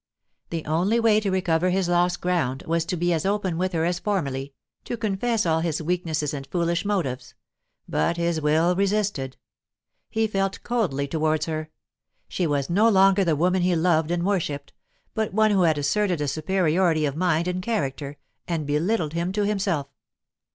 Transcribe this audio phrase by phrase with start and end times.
[0.49, 3.85] The only way to recover his lost ground was to be as open with her
[3.85, 7.35] as formerly, to confess all his weaknesses and foolish motives;
[7.87, 9.37] but his will resisted.
[10.09, 11.69] He felt coldly towards her;
[12.27, 14.73] she was no longer the woman he loved and worshipped,
[15.13, 19.45] but one who had asserted a superiority of mind and character, and belittled him to
[19.45, 19.85] himself.